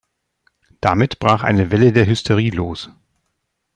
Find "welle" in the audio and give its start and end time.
1.69-1.93